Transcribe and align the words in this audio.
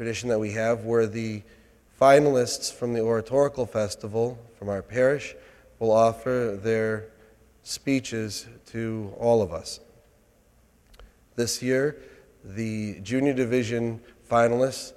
tradition 0.00 0.30
that 0.30 0.38
we 0.38 0.52
have 0.52 0.86
where 0.86 1.06
the 1.06 1.42
finalists 2.00 2.72
from 2.72 2.94
the 2.94 3.00
Oratorical 3.02 3.66
Festival 3.66 4.38
from 4.58 4.70
our 4.70 4.80
parish 4.80 5.34
will 5.78 5.90
offer 5.90 6.58
their 6.58 7.04
speeches 7.64 8.46
to 8.64 9.12
all 9.18 9.42
of 9.42 9.52
us. 9.52 9.78
This 11.36 11.62
year, 11.62 11.98
the 12.42 12.98
junior 13.02 13.34
division 13.34 14.00
finalist 14.26 14.94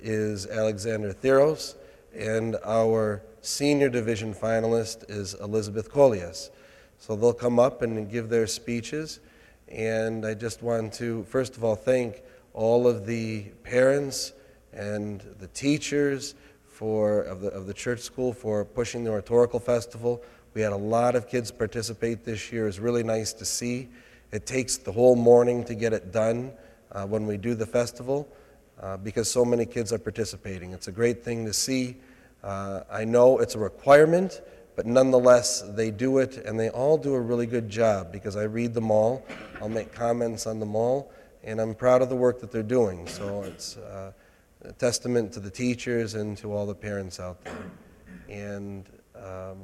is 0.00 0.46
Alexander 0.46 1.14
Theros, 1.14 1.74
and 2.14 2.56
our 2.62 3.22
senior 3.40 3.88
division 3.88 4.34
finalist 4.34 5.10
is 5.10 5.32
Elizabeth 5.32 5.90
Colias. 5.90 6.50
So 6.98 7.16
they'll 7.16 7.32
come 7.32 7.58
up 7.58 7.80
and 7.80 8.10
give 8.10 8.28
their 8.28 8.46
speeches. 8.46 9.18
And 9.68 10.26
I 10.26 10.34
just 10.34 10.62
want 10.62 10.92
to, 10.94 11.24
first 11.24 11.56
of 11.56 11.64
all, 11.64 11.74
thank 11.74 12.20
all 12.56 12.88
of 12.88 13.06
the 13.06 13.42
parents 13.62 14.32
and 14.72 15.20
the 15.38 15.46
teachers 15.48 16.34
for, 16.66 17.20
of, 17.22 17.42
the, 17.42 17.48
of 17.48 17.66
the 17.66 17.74
church 17.74 18.00
school 18.00 18.32
for 18.32 18.64
pushing 18.64 19.04
the 19.04 19.10
Oratorical 19.10 19.60
Festival. 19.60 20.22
We 20.54 20.62
had 20.62 20.72
a 20.72 20.76
lot 20.76 21.14
of 21.14 21.28
kids 21.28 21.50
participate 21.50 22.24
this 22.24 22.50
year. 22.50 22.66
It's 22.66 22.78
really 22.78 23.02
nice 23.02 23.34
to 23.34 23.44
see. 23.44 23.88
It 24.32 24.46
takes 24.46 24.78
the 24.78 24.90
whole 24.90 25.16
morning 25.16 25.64
to 25.64 25.74
get 25.74 25.92
it 25.92 26.12
done 26.12 26.50
uh, 26.92 27.06
when 27.06 27.26
we 27.26 27.36
do 27.36 27.54
the 27.54 27.66
festival 27.66 28.26
uh, 28.80 28.96
because 28.96 29.30
so 29.30 29.44
many 29.44 29.66
kids 29.66 29.92
are 29.92 29.98
participating. 29.98 30.72
It's 30.72 30.88
a 30.88 30.92
great 30.92 31.22
thing 31.22 31.44
to 31.44 31.52
see. 31.52 31.96
Uh, 32.42 32.80
I 32.90 33.04
know 33.04 33.38
it's 33.38 33.54
a 33.54 33.58
requirement, 33.58 34.40
but 34.76 34.86
nonetheless, 34.86 35.60
they 35.60 35.90
do 35.90 36.18
it 36.18 36.38
and 36.38 36.58
they 36.58 36.70
all 36.70 36.96
do 36.96 37.14
a 37.14 37.20
really 37.20 37.46
good 37.46 37.68
job 37.68 38.12
because 38.12 38.34
I 38.34 38.44
read 38.44 38.72
them 38.72 38.90
all. 38.90 39.26
I'll 39.60 39.68
make 39.68 39.92
comments 39.92 40.46
on 40.46 40.58
them 40.58 40.74
all, 40.74 41.12
and 41.46 41.60
I'm 41.60 41.74
proud 41.74 42.02
of 42.02 42.08
the 42.08 42.16
work 42.16 42.40
that 42.40 42.50
they're 42.50 42.62
doing. 42.62 43.06
So 43.06 43.44
it's 43.44 43.76
uh, 43.76 44.12
a 44.62 44.72
testament 44.72 45.32
to 45.34 45.40
the 45.40 45.50
teachers 45.50 46.14
and 46.14 46.36
to 46.38 46.52
all 46.52 46.66
the 46.66 46.74
parents 46.74 47.20
out 47.20 47.42
there. 47.44 47.70
And 48.28 48.84
um, 49.14 49.58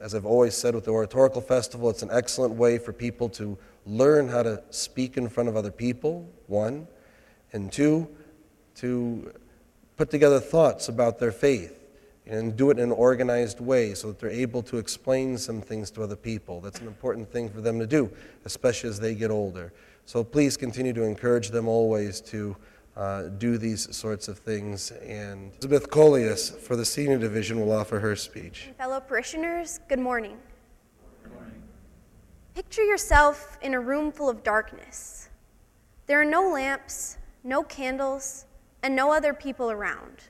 as 0.00 0.14
I've 0.14 0.26
always 0.26 0.54
said 0.54 0.74
with 0.74 0.84
the 0.84 0.90
Oratorical 0.90 1.40
Festival, 1.40 1.88
it's 1.88 2.02
an 2.02 2.10
excellent 2.12 2.54
way 2.54 2.76
for 2.76 2.92
people 2.92 3.28
to 3.30 3.56
learn 3.86 4.28
how 4.28 4.42
to 4.42 4.62
speak 4.70 5.16
in 5.16 5.28
front 5.28 5.48
of 5.48 5.56
other 5.56 5.70
people, 5.70 6.28
one, 6.48 6.88
and 7.52 7.70
two, 7.70 8.08
to 8.74 9.32
put 9.96 10.10
together 10.10 10.40
thoughts 10.40 10.88
about 10.88 11.20
their 11.20 11.32
faith 11.32 11.72
and 12.26 12.56
do 12.56 12.70
it 12.70 12.78
in 12.78 12.84
an 12.84 12.92
organized 12.92 13.60
way 13.60 13.94
so 13.94 14.08
that 14.08 14.18
they're 14.18 14.28
able 14.28 14.60
to 14.60 14.78
explain 14.78 15.38
some 15.38 15.60
things 15.60 15.92
to 15.92 16.02
other 16.02 16.16
people. 16.16 16.60
That's 16.60 16.80
an 16.80 16.88
important 16.88 17.30
thing 17.30 17.48
for 17.48 17.60
them 17.60 17.78
to 17.78 17.86
do, 17.86 18.10
especially 18.44 18.90
as 18.90 18.98
they 18.98 19.14
get 19.14 19.30
older. 19.30 19.72
So 20.06 20.22
please 20.22 20.56
continue 20.56 20.92
to 20.92 21.02
encourage 21.02 21.50
them 21.50 21.66
always 21.66 22.20
to 22.22 22.56
uh, 22.96 23.22
do 23.24 23.58
these 23.58 23.94
sorts 23.94 24.28
of 24.28 24.38
things. 24.38 24.92
And 24.92 25.50
Elizabeth 25.54 25.90
Colias 25.90 26.48
for 26.48 26.76
the 26.76 26.84
senior 26.84 27.18
division 27.18 27.60
will 27.60 27.72
offer 27.72 27.98
her 27.98 28.14
speech. 28.14 28.66
And 28.68 28.76
fellow 28.76 29.00
parishioners, 29.00 29.80
good 29.88 29.98
morning. 29.98 30.36
Good 31.24 31.32
morning. 31.34 31.60
Picture 32.54 32.84
yourself 32.84 33.58
in 33.62 33.74
a 33.74 33.80
room 33.80 34.12
full 34.12 34.30
of 34.30 34.44
darkness. 34.44 35.28
There 36.06 36.20
are 36.20 36.24
no 36.24 36.50
lamps, 36.50 37.18
no 37.42 37.64
candles, 37.64 38.46
and 38.84 38.94
no 38.94 39.12
other 39.12 39.34
people 39.34 39.72
around. 39.72 40.22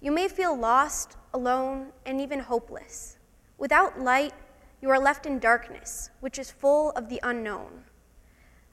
You 0.00 0.10
may 0.10 0.26
feel 0.26 0.56
lost, 0.56 1.18
alone, 1.34 1.88
and 2.06 2.18
even 2.18 2.40
hopeless. 2.40 3.18
Without 3.58 4.00
light, 4.00 4.32
you 4.80 4.88
are 4.88 4.98
left 4.98 5.26
in 5.26 5.38
darkness, 5.38 6.08
which 6.20 6.38
is 6.38 6.50
full 6.50 6.92
of 6.92 7.10
the 7.10 7.20
unknown. 7.22 7.84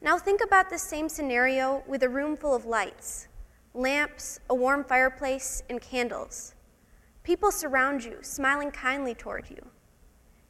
Now 0.01 0.17
think 0.17 0.41
about 0.41 0.69
the 0.69 0.77
same 0.77 1.09
scenario 1.09 1.83
with 1.87 2.03
a 2.03 2.09
room 2.09 2.37
full 2.37 2.55
of 2.55 2.65
lights 2.65 3.27
lamps, 3.73 4.39
a 4.49 4.55
warm 4.55 4.83
fireplace, 4.83 5.61
and 5.69 5.79
candles. 5.79 6.55
People 7.23 7.51
surround 7.51 8.03
you, 8.03 8.17
smiling 8.21 8.71
kindly 8.71 9.13
toward 9.13 9.49
you. 9.49 9.63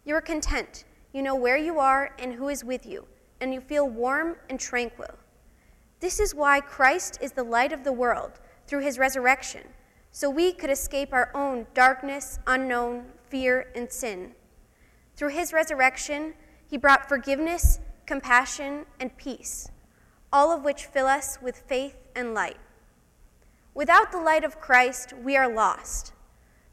You 0.06 0.16
are 0.16 0.22
content. 0.22 0.86
You 1.14 1.22
know 1.22 1.35
where 1.35 1.57
you 1.57 1.79
are 1.79 2.16
and 2.19 2.34
who 2.34 2.50
is 2.50 2.63
with 2.63 2.85
you, 2.85 3.06
and 3.41 3.53
you 3.53 3.59
feel 3.59 3.90
warm 3.90 4.38
and 4.50 4.59
tranquil. 4.59 5.13
This 6.00 6.19
is 6.19 6.34
why 6.34 6.62
Christ 6.62 7.18
is 7.22 7.34
the 7.34 7.44
light 7.44 7.73
of 7.73 7.84
the 7.84 7.91
world 7.91 8.40
through 8.68 8.81
his 8.81 8.97
resurrection 8.97 9.63
so 10.12 10.29
we 10.29 10.53
could 10.53 10.69
escape 10.69 11.13
our 11.13 11.31
own 11.35 11.68
darkness, 11.73 12.40
unknown, 12.47 13.06
fear, 13.28 13.72
and 13.75 13.91
sin. 13.91 14.31
Through 15.16 15.29
his 15.29 15.53
resurrection, 15.53 16.34
he 16.68 16.78
brought 16.78 17.09
forgiveness, 17.09 17.79
compassion, 18.09 18.88
and 19.00 19.16
peace, 19.18 19.70
all 20.34 20.52
of 20.52 20.64
which 20.64 20.88
fill 20.88 21.06
us 21.06 21.38
with 21.44 21.56
faith 21.68 21.96
and 22.16 22.34
light. 22.34 22.58
Without 23.75 24.12
the 24.12 24.20
light 24.20 24.44
of 24.44 24.59
Christ, 24.59 25.14
we 25.14 25.38
are 25.38 25.47
lost. 25.47 26.12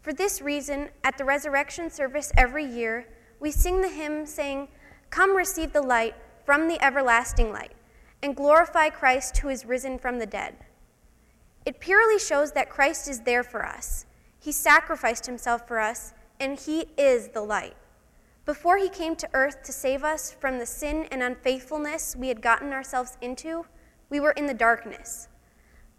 For 0.01 0.15
this 0.15 0.41
reason, 0.41 0.89
at 1.05 1.19
the 1.19 1.27
resurrection 1.27 1.91
service 1.91 2.33
every 2.39 2.65
year, 2.65 3.07
we 3.39 3.51
sing 3.51 3.83
the 3.83 3.91
hymn 3.91 4.25
saying, 4.25 4.69
Come 5.11 5.37
receive 5.37 5.75
the 5.75 5.83
light 5.83 6.15
from 6.47 6.69
the 6.69 6.83
everlasting 6.83 7.53
light, 7.53 7.75
and 8.23 8.35
glorify 8.35 8.89
Christ 8.89 9.37
who 9.37 9.51
is 9.51 9.67
risen 9.67 9.99
from 9.99 10.19
the 10.19 10.25
dead. 10.25 10.55
It 11.67 11.81
purely 11.81 12.19
shows 12.19 12.53
that 12.53 12.71
Christ 12.71 13.09
is 13.09 13.21
there 13.21 13.45
for 13.45 13.63
us. 13.63 14.07
He 14.41 14.53
sacrificed 14.53 15.27
himself 15.27 15.69
for 15.69 15.81
us, 15.81 16.15
and 16.41 16.59
he 16.59 16.87
is 16.97 17.29
the 17.29 17.43
light. 17.43 17.77
Before 18.47 18.79
he 18.79 18.89
came 18.89 19.17
to 19.17 19.29
earth 19.35 19.65
to 19.65 19.73
save 19.73 20.05
us 20.05 20.31
from 20.31 20.59
the 20.59 20.67
sin 20.67 21.09
and 21.11 21.21
unfaithfulness 21.21 22.15
we 22.15 22.29
had 22.29 22.41
gotten 22.41 22.73
ourselves 22.73 23.19
into, 23.21 23.67
we 24.09 24.21
were 24.21 24.31
in 24.31 24.47
the 24.47 24.55
darkness. 24.55 25.27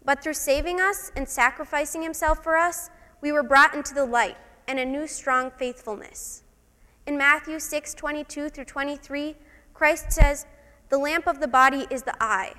But 0.02 0.22
through 0.22 0.32
saving 0.32 0.80
us 0.80 1.12
and 1.14 1.28
sacrificing 1.28 2.02
himself 2.02 2.42
for 2.42 2.56
us, 2.56 2.88
we 3.20 3.32
were 3.32 3.42
brought 3.42 3.74
into 3.74 3.92
the 3.92 4.06
light 4.06 4.38
and 4.66 4.78
a 4.78 4.84
new 4.86 5.06
strong 5.06 5.50
faithfulness. 5.50 6.42
In 7.06 7.18
Matthew 7.18 7.60
6 7.60 7.92
22 7.92 8.48
through 8.48 8.64
23, 8.64 9.36
Christ 9.74 10.10
says, 10.10 10.46
The 10.88 10.96
lamp 10.96 11.26
of 11.26 11.40
the 11.40 11.48
body 11.48 11.86
is 11.90 12.02
the 12.02 12.16
eye. 12.18 12.54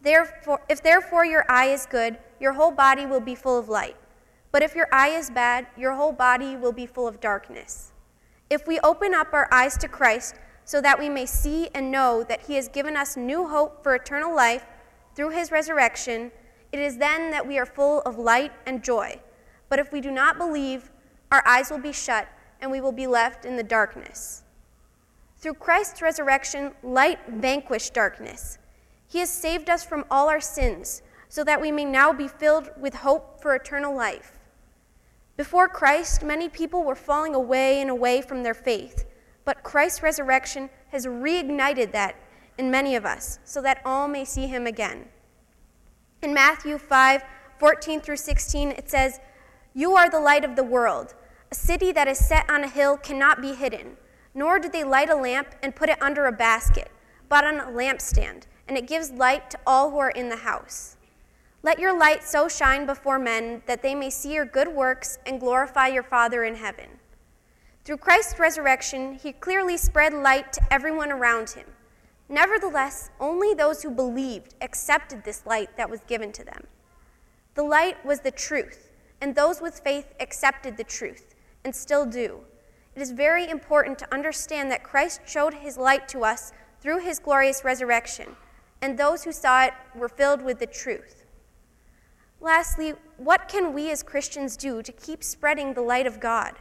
Therefore, 0.00 0.62
if 0.70 0.82
therefore 0.82 1.26
your 1.26 1.44
eye 1.50 1.66
is 1.66 1.84
good, 1.84 2.16
your 2.40 2.54
whole 2.54 2.70
body 2.70 3.04
will 3.04 3.20
be 3.20 3.34
full 3.34 3.58
of 3.58 3.68
light. 3.68 3.96
But 4.52 4.62
if 4.62 4.74
your 4.74 4.88
eye 4.90 5.08
is 5.08 5.28
bad, 5.28 5.66
your 5.76 5.92
whole 5.92 6.12
body 6.12 6.56
will 6.56 6.72
be 6.72 6.86
full 6.86 7.06
of 7.06 7.20
darkness. 7.20 7.93
If 8.54 8.68
we 8.68 8.78
open 8.84 9.14
up 9.14 9.32
our 9.32 9.52
eyes 9.52 9.76
to 9.78 9.88
Christ 9.88 10.36
so 10.64 10.80
that 10.80 10.96
we 10.96 11.08
may 11.08 11.26
see 11.26 11.68
and 11.74 11.90
know 11.90 12.22
that 12.22 12.42
He 12.42 12.54
has 12.54 12.68
given 12.68 12.96
us 12.96 13.16
new 13.16 13.48
hope 13.48 13.82
for 13.82 13.96
eternal 13.96 14.32
life 14.32 14.64
through 15.16 15.30
His 15.30 15.50
resurrection, 15.50 16.30
it 16.70 16.78
is 16.78 16.98
then 16.98 17.32
that 17.32 17.48
we 17.48 17.58
are 17.58 17.66
full 17.66 18.00
of 18.02 18.16
light 18.16 18.52
and 18.64 18.84
joy. 18.84 19.20
But 19.68 19.80
if 19.80 19.90
we 19.90 20.00
do 20.00 20.12
not 20.12 20.38
believe, 20.38 20.92
our 21.32 21.42
eyes 21.44 21.68
will 21.68 21.80
be 21.80 21.92
shut 21.92 22.28
and 22.60 22.70
we 22.70 22.80
will 22.80 22.92
be 22.92 23.08
left 23.08 23.44
in 23.44 23.56
the 23.56 23.64
darkness. 23.64 24.44
Through 25.38 25.54
Christ's 25.54 26.00
resurrection, 26.00 26.74
light 26.84 27.18
vanquished 27.26 27.92
darkness. 27.92 28.58
He 29.08 29.18
has 29.18 29.30
saved 29.30 29.68
us 29.68 29.84
from 29.84 30.04
all 30.12 30.28
our 30.28 30.40
sins, 30.40 31.02
so 31.28 31.42
that 31.42 31.60
we 31.60 31.72
may 31.72 31.84
now 31.84 32.12
be 32.12 32.28
filled 32.28 32.70
with 32.80 32.94
hope 32.94 33.42
for 33.42 33.56
eternal 33.56 33.96
life. 33.96 34.33
Before 35.36 35.68
Christ, 35.68 36.22
many 36.22 36.48
people 36.48 36.84
were 36.84 36.94
falling 36.94 37.34
away 37.34 37.80
and 37.80 37.90
away 37.90 38.22
from 38.22 38.42
their 38.42 38.54
faith, 38.54 39.04
but 39.44 39.62
Christ's 39.62 40.02
resurrection 40.02 40.70
has 40.92 41.06
reignited 41.06 41.92
that 41.92 42.16
in 42.56 42.70
many 42.70 42.94
of 42.94 43.04
us, 43.04 43.40
so 43.44 43.60
that 43.62 43.80
all 43.84 44.06
may 44.06 44.24
see 44.24 44.46
him 44.46 44.66
again. 44.66 45.06
In 46.22 46.32
Matthew 46.32 46.78
5 46.78 47.22
14 47.58 48.00
through 48.00 48.16
16, 48.16 48.70
it 48.70 48.90
says, 48.90 49.20
You 49.74 49.94
are 49.96 50.10
the 50.10 50.20
light 50.20 50.44
of 50.44 50.56
the 50.56 50.64
world. 50.64 51.14
A 51.50 51.54
city 51.54 51.92
that 51.92 52.08
is 52.08 52.18
set 52.18 52.48
on 52.50 52.64
a 52.64 52.68
hill 52.68 52.96
cannot 52.96 53.40
be 53.40 53.54
hidden, 53.54 53.96
nor 54.34 54.58
do 54.58 54.68
they 54.68 54.84
light 54.84 55.08
a 55.08 55.14
lamp 55.14 55.54
and 55.62 55.76
put 55.76 55.88
it 55.88 56.02
under 56.02 56.26
a 56.26 56.32
basket, 56.32 56.90
but 57.28 57.44
on 57.44 57.60
a 57.60 57.64
lampstand 57.64 58.44
and 58.66 58.76
it 58.76 58.86
gives 58.86 59.10
light 59.10 59.50
to 59.50 59.58
all 59.66 59.90
who 59.90 59.98
are 59.98 60.10
in 60.10 60.28
the 60.28 60.36
house. 60.36 60.93
Let 61.64 61.78
your 61.78 61.98
light 61.98 62.22
so 62.22 62.46
shine 62.46 62.84
before 62.84 63.18
men 63.18 63.62
that 63.64 63.80
they 63.80 63.94
may 63.94 64.10
see 64.10 64.34
your 64.34 64.44
good 64.44 64.68
works 64.68 65.18
and 65.24 65.40
glorify 65.40 65.86
your 65.86 66.02
Father 66.02 66.44
in 66.44 66.56
heaven. 66.56 66.90
Through 67.84 67.96
Christ's 67.96 68.38
resurrection, 68.38 69.14
he 69.14 69.32
clearly 69.32 69.78
spread 69.78 70.12
light 70.12 70.52
to 70.52 70.60
everyone 70.70 71.10
around 71.10 71.48
him. 71.48 71.64
Nevertheless, 72.28 73.08
only 73.18 73.54
those 73.54 73.82
who 73.82 73.90
believed 73.90 74.54
accepted 74.60 75.24
this 75.24 75.46
light 75.46 75.74
that 75.78 75.88
was 75.88 76.02
given 76.06 76.32
to 76.32 76.44
them. 76.44 76.66
The 77.54 77.62
light 77.62 78.04
was 78.04 78.20
the 78.20 78.30
truth, 78.30 78.92
and 79.22 79.34
those 79.34 79.62
with 79.62 79.80
faith 79.80 80.12
accepted 80.20 80.76
the 80.76 80.84
truth 80.84 81.34
and 81.64 81.74
still 81.74 82.04
do. 82.04 82.40
It 82.94 83.00
is 83.00 83.10
very 83.10 83.48
important 83.48 83.98
to 84.00 84.14
understand 84.14 84.70
that 84.70 84.82
Christ 84.82 85.22
showed 85.24 85.54
his 85.54 85.78
light 85.78 86.08
to 86.08 86.24
us 86.24 86.52
through 86.82 86.98
his 86.98 87.18
glorious 87.18 87.64
resurrection 87.64 88.36
and 88.82 88.98
those 88.98 89.24
who 89.24 89.32
saw 89.32 89.64
it 89.64 89.72
were 89.94 90.10
filled 90.10 90.42
with 90.42 90.58
the 90.58 90.66
truth. 90.66 91.23
Lastly, 92.44 92.92
what 93.16 93.48
can 93.48 93.72
we 93.72 93.90
as 93.90 94.02
Christians 94.02 94.58
do 94.58 94.82
to 94.82 94.92
keep 94.92 95.24
spreading 95.24 95.72
the 95.72 95.80
light 95.80 96.06
of 96.06 96.20
God? 96.20 96.56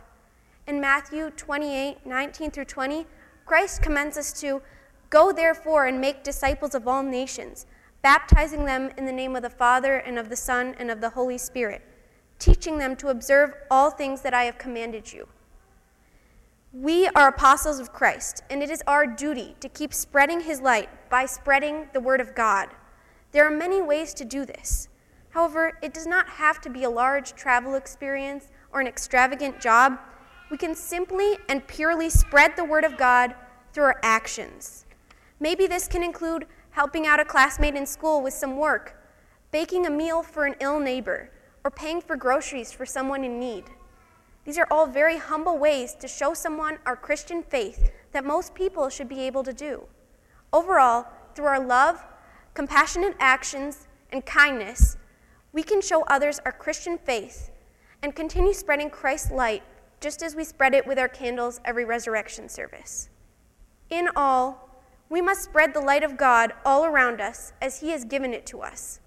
In 0.66 0.80
Matthew 0.80 1.30
28 1.30 2.06
19 2.06 2.52
through 2.52 2.64
20, 2.64 3.06
Christ 3.46 3.82
commands 3.82 4.18
us 4.18 4.32
to 4.40 4.62
go 5.10 5.34
therefore 5.34 5.86
and 5.88 6.00
make 6.00 6.24
disciples 6.24 6.74
of 6.74 6.88
all 6.88 7.04
nations, 7.04 7.66
baptizing 8.02 8.64
them 8.64 8.92
in 8.98 9.04
the 9.04 9.12
name 9.12 9.36
of 9.36 9.42
the 9.42 9.50
Father, 9.50 9.98
and 9.98 10.18
of 10.18 10.30
the 10.30 10.38
Son, 10.38 10.74
and 10.80 10.90
of 10.90 11.02
the 11.02 11.10
Holy 11.10 11.38
Spirit, 11.38 11.82
teaching 12.40 12.78
them 12.78 12.96
to 12.96 13.10
observe 13.10 13.54
all 13.70 13.92
things 13.92 14.22
that 14.22 14.34
I 14.34 14.46
have 14.46 14.58
commanded 14.58 15.12
you. 15.12 15.28
We 16.72 17.10
are 17.10 17.28
apostles 17.28 17.82
of 17.82 17.92
Christ, 17.92 18.42
and 18.50 18.64
it 18.64 18.70
is 18.70 18.82
our 18.88 19.06
duty 19.06 19.58
to 19.60 19.68
keep 19.68 19.94
spreading 19.94 20.40
his 20.40 20.62
light 20.62 21.10
by 21.10 21.26
spreading 21.26 21.90
the 21.92 22.00
word 22.00 22.22
of 22.22 22.34
God. 22.34 22.70
There 23.34 23.46
are 23.46 23.52
many 23.52 23.82
ways 23.82 24.14
to 24.14 24.24
do 24.24 24.46
this. 24.46 24.88
However, 25.34 25.74
it 25.82 25.96
does 25.96 26.06
not 26.06 26.30
have 26.30 26.62
to 26.62 26.70
be 26.70 26.84
a 26.84 26.90
large 26.90 27.34
travel 27.34 27.74
experience 27.74 28.50
or 28.72 28.80
an 28.80 28.88
extravagant 28.88 29.60
job. 29.60 29.98
We 30.52 30.58
can 30.58 30.76
simply 30.76 31.38
and 31.50 31.66
purely 31.66 32.12
spread 32.12 32.56
the 32.56 32.64
word 32.64 32.84
of 32.84 32.98
God 32.98 33.34
through 33.74 33.86
our 33.86 34.00
actions. 34.04 34.86
Maybe 35.40 35.66
this 35.66 35.88
can 35.88 36.04
include 36.04 36.46
helping 36.70 37.08
out 37.08 37.20
a 37.20 37.26
classmate 37.26 37.74
in 37.74 37.88
school 37.88 38.22
with 38.22 38.36
some 38.36 38.58
work, 38.58 38.96
baking 39.52 39.88
a 39.88 39.90
meal 39.90 40.22
for 40.22 40.46
an 40.46 40.56
ill 40.60 40.80
neighbor, 40.80 41.32
or 41.64 41.72
paying 41.72 42.00
for 42.00 42.16
groceries 42.16 42.72
for 42.72 42.86
someone 42.86 43.24
in 43.24 43.40
need. 43.40 43.64
These 44.46 44.60
are 44.60 44.68
all 44.70 44.86
very 44.86 45.18
humble 45.18 45.58
ways 45.58 45.96
to 45.96 46.08
show 46.08 46.36
someone 46.36 46.78
our 46.86 46.96
Christian 46.96 47.42
faith 47.42 47.92
that 48.12 48.24
most 48.24 48.54
people 48.54 48.88
should 48.90 49.10
be 49.10 49.22
able 49.22 49.44
to 49.44 49.54
do. 49.54 49.84
Overall, 50.52 51.08
through 51.34 51.46
our 51.46 51.66
love, 51.66 52.04
compassionate 52.54 53.16
actions, 53.20 53.88
and 54.12 54.24
kindness, 54.26 54.98
we 55.54 55.64
can 55.64 55.82
show 55.82 56.04
others 56.04 56.40
our 56.46 56.52
Christian 56.52 56.98
faith 56.98 57.52
and 58.02 58.16
continue 58.16 58.54
spreading 58.54 58.90
Christ's 58.90 59.32
light 59.32 59.64
just 60.02 60.22
as 60.22 60.36
we 60.36 60.44
spread 60.44 60.74
it 60.74 60.86
with 60.86 61.00
our 61.00 61.08
candles 61.08 61.62
every 61.64 61.86
resurrection 61.86 62.50
service. 62.50 63.10
In 63.90 64.10
all, 64.16 64.70
we 65.10 65.22
must 65.22 65.44
spread 65.44 65.74
the 65.74 65.80
light 65.80 66.04
of 66.04 66.18
God 66.18 66.52
all 66.66 66.84
around 66.86 67.22
us 67.22 67.54
as 67.62 67.80
He 67.80 67.92
has 67.92 68.04
given 68.04 68.34
it 68.34 68.46
to 68.48 68.62
us. 68.62 69.00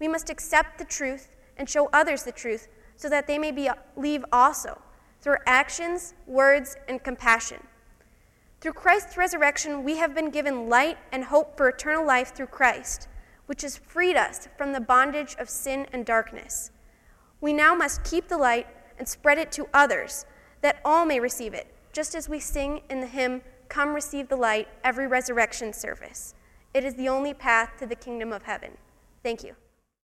We 0.00 0.08
must 0.08 0.28
accept 0.28 0.78
the 0.78 0.84
truth 0.84 1.36
and 1.56 1.70
show 1.70 1.88
others 1.92 2.24
the 2.24 2.32
truth 2.32 2.68
so 2.96 3.08
that 3.08 3.26
they 3.26 3.38
may 3.38 3.52
believe 3.52 4.24
also 4.32 4.80
through 5.20 5.36
actions, 5.46 6.14
words, 6.26 6.76
and 6.88 7.02
compassion. 7.02 7.62
Through 8.60 8.74
Christ's 8.74 9.16
resurrection, 9.16 9.84
we 9.84 9.96
have 9.96 10.14
been 10.14 10.30
given 10.30 10.68
light 10.68 10.98
and 11.12 11.24
hope 11.24 11.56
for 11.56 11.68
eternal 11.68 12.06
life 12.06 12.34
through 12.34 12.48
Christ, 12.48 13.08
which 13.46 13.62
has 13.62 13.76
freed 13.76 14.16
us 14.16 14.48
from 14.56 14.72
the 14.72 14.80
bondage 14.80 15.36
of 15.38 15.48
sin 15.48 15.86
and 15.92 16.06
darkness. 16.06 16.70
We 17.40 17.52
now 17.52 17.74
must 17.74 18.04
keep 18.04 18.28
the 18.28 18.38
light 18.38 18.66
and 18.98 19.08
spread 19.08 19.38
it 19.38 19.52
to 19.52 19.68
others, 19.74 20.24
that 20.60 20.80
all 20.84 21.04
may 21.04 21.20
receive 21.20 21.54
it, 21.54 21.74
just 21.92 22.14
as 22.14 22.28
we 22.28 22.40
sing 22.40 22.82
in 22.88 23.00
the 23.00 23.06
hymn, 23.06 23.42
Come 23.68 23.94
Receive 23.94 24.28
the 24.28 24.36
Light, 24.36 24.68
every 24.82 25.06
resurrection 25.06 25.72
service. 25.72 26.34
It 26.72 26.84
is 26.84 26.94
the 26.94 27.08
only 27.08 27.34
path 27.34 27.72
to 27.78 27.86
the 27.86 27.94
kingdom 27.94 28.32
of 28.32 28.44
heaven. 28.44 28.76
Thank 29.22 29.42
you. 29.42 29.56